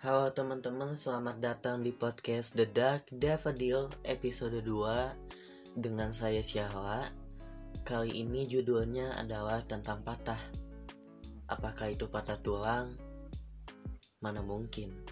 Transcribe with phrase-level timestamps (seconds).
[0.00, 7.12] Halo teman-teman, selamat datang di podcast The Dark Daffodil episode 2 dengan saya Syahla.
[7.84, 10.40] Kali ini judulnya adalah tentang patah.
[11.52, 12.96] Apakah itu patah tulang?
[14.24, 15.04] Mana mungkin.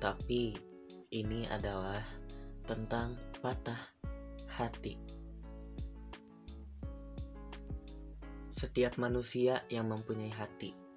[0.00, 0.56] Tapi
[1.12, 2.00] ini adalah
[2.64, 3.12] tentang
[3.44, 3.92] patah
[4.56, 4.96] hati.
[8.48, 10.87] Setiap manusia yang mempunyai hati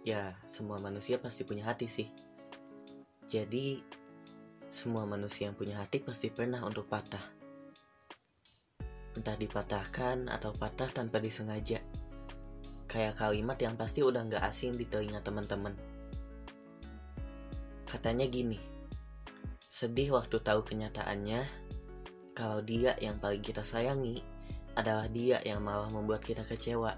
[0.00, 2.08] Ya, semua manusia pasti punya hati sih.
[3.28, 3.84] Jadi,
[4.72, 7.20] semua manusia yang punya hati pasti pernah untuk patah.
[9.12, 11.84] Entah dipatahkan atau patah tanpa disengaja.
[12.88, 15.76] Kayak kalimat yang pasti udah nggak asing di telinga teman-teman.
[17.84, 18.56] Katanya gini,
[19.68, 21.44] sedih waktu tahu kenyataannya
[22.32, 24.24] kalau dia yang paling kita sayangi
[24.78, 26.96] adalah dia yang malah membuat kita kecewa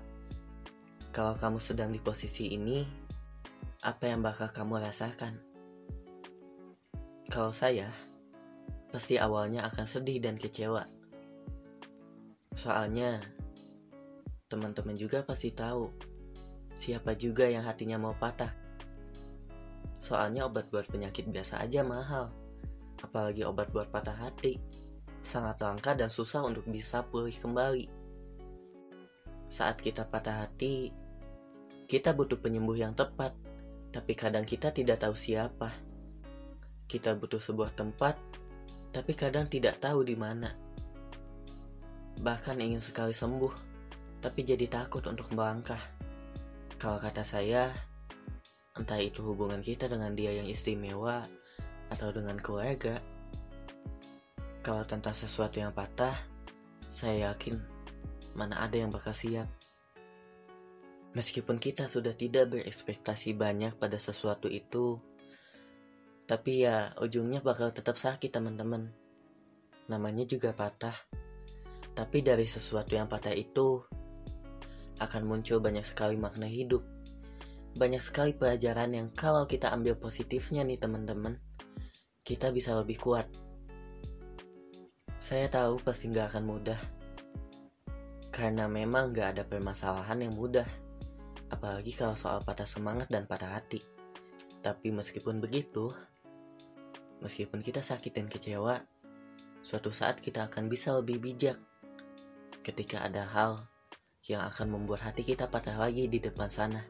[1.13, 2.81] kalau kamu sedang di posisi ini,
[3.85, 5.37] apa yang bakal kamu rasakan?
[7.29, 7.93] Kalau saya,
[8.89, 10.89] pasti awalnya akan sedih dan kecewa.
[12.57, 13.21] Soalnya,
[14.49, 15.93] teman-teman juga pasti tahu
[16.73, 18.53] siapa juga yang hatinya mau patah.
[20.01, 22.33] Soalnya obat buat penyakit biasa aja mahal,
[23.05, 24.57] apalagi obat buat patah hati.
[25.21, 27.87] Sangat langka dan susah untuk bisa pulih kembali.
[29.53, 31.02] Saat kita patah hati,
[31.93, 33.37] kita butuh penyembuh yang tepat,
[33.93, 35.77] tapi kadang kita tidak tahu siapa.
[36.89, 38.17] Kita butuh sebuah tempat,
[38.97, 40.57] tapi kadang tidak tahu di mana.
[42.17, 43.53] Bahkan ingin sekali sembuh,
[44.25, 45.85] tapi jadi takut untuk melangkah.
[46.81, 47.69] Kalau kata saya,
[48.81, 51.29] entah itu hubungan kita dengan dia yang istimewa
[51.93, 52.97] atau dengan keluarga.
[54.65, 56.17] Kalau tentang sesuatu yang patah,
[56.89, 57.61] saya yakin
[58.33, 59.45] mana ada yang bakal siap.
[61.13, 64.97] Meskipun kita sudah tidak berekspektasi banyak pada sesuatu itu,
[66.25, 68.89] tapi ya ujungnya bakal tetap sakit teman-teman.
[69.93, 70.97] Namanya juga patah.
[71.93, 73.85] Tapi dari sesuatu yang patah itu
[74.97, 76.81] akan muncul banyak sekali makna hidup.
[77.77, 81.37] Banyak sekali pelajaran yang kalau kita ambil positifnya nih teman-teman,
[82.25, 83.29] kita bisa lebih kuat.
[85.21, 86.81] Saya tahu pasti nggak akan mudah.
[88.33, 90.65] Karena memang nggak ada permasalahan yang mudah
[91.53, 93.85] apalagi kalau soal patah semangat dan patah hati.
[94.65, 95.93] Tapi meskipun begitu,
[97.21, 98.81] meskipun kita sakit dan kecewa,
[99.61, 101.61] suatu saat kita akan bisa lebih bijak
[102.65, 103.61] ketika ada hal
[104.25, 106.81] yang akan membuat hati kita patah lagi di depan sana.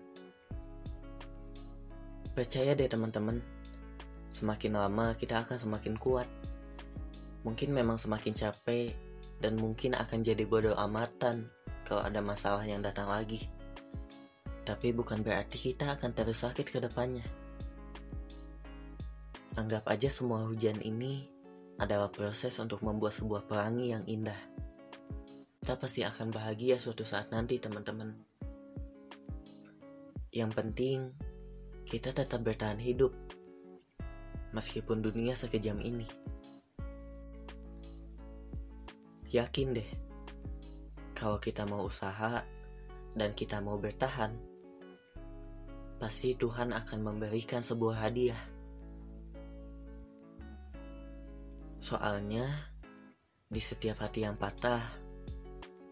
[2.32, 3.42] Percaya deh teman-teman,
[4.32, 6.28] semakin lama kita akan semakin kuat.
[7.42, 8.94] Mungkin memang semakin capek
[9.42, 11.50] dan mungkin akan jadi bodoh amatan
[11.82, 13.50] kalau ada masalah yang datang lagi.
[14.62, 17.26] Tapi bukan berarti kita akan terus sakit ke depannya.
[19.58, 21.28] Anggap aja semua hujan ini
[21.82, 24.38] adalah proses untuk membuat sebuah pelangi yang indah.
[25.62, 28.14] Kita pasti akan bahagia suatu saat nanti, teman-teman.
[30.32, 30.98] Yang penting,
[31.84, 33.12] kita tetap bertahan hidup,
[34.54, 36.06] meskipun dunia sekejam ini.
[39.28, 39.90] Yakin deh,
[41.12, 42.40] kalau kita mau usaha
[43.12, 44.51] dan kita mau bertahan,
[46.02, 48.42] pasti Tuhan akan memberikan sebuah hadiah.
[51.78, 52.50] Soalnya,
[53.46, 54.82] di setiap hati yang patah,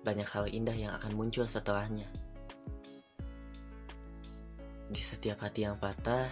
[0.02, 2.10] banyak hal indah yang akan muncul setelahnya.
[4.90, 6.26] Di setiap hati yang patah,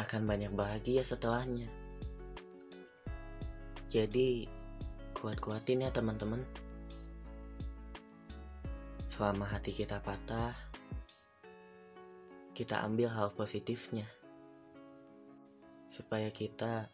[0.00, 1.68] akan banyak bahagia setelahnya.
[3.92, 4.48] Jadi,
[5.12, 6.40] kuat-kuatin ya teman-teman.
[9.04, 10.69] Selama hati kita patah,
[12.60, 14.04] kita ambil hal positifnya
[15.88, 16.92] supaya kita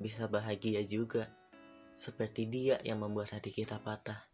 [0.00, 1.28] bisa bahagia juga
[1.92, 4.31] seperti dia yang membuat hati kita patah.